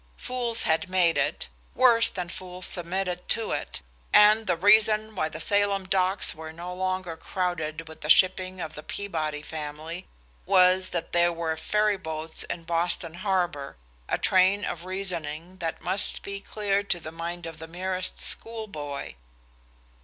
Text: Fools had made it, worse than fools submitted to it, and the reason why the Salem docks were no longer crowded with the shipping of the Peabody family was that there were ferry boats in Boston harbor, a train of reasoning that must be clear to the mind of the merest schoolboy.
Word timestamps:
Fools 0.17 0.63
had 0.63 0.89
made 0.89 1.15
it, 1.15 1.47
worse 1.75 2.09
than 2.09 2.27
fools 2.27 2.65
submitted 2.65 3.29
to 3.29 3.51
it, 3.51 3.81
and 4.11 4.47
the 4.47 4.57
reason 4.57 5.13
why 5.13 5.29
the 5.29 5.39
Salem 5.39 5.85
docks 5.85 6.33
were 6.33 6.51
no 6.51 6.73
longer 6.73 7.15
crowded 7.15 7.87
with 7.87 8.01
the 8.01 8.09
shipping 8.09 8.59
of 8.59 8.73
the 8.73 8.81
Peabody 8.81 9.43
family 9.43 10.07
was 10.47 10.89
that 10.89 11.11
there 11.11 11.31
were 11.31 11.55
ferry 11.55 11.97
boats 11.97 12.41
in 12.41 12.63
Boston 12.63 13.13
harbor, 13.13 13.77
a 14.09 14.17
train 14.17 14.65
of 14.65 14.85
reasoning 14.85 15.57
that 15.57 15.81
must 15.83 16.23
be 16.23 16.39
clear 16.39 16.81
to 16.81 16.99
the 16.99 17.11
mind 17.11 17.45
of 17.45 17.59
the 17.59 17.67
merest 17.67 18.17
schoolboy. 18.17 19.13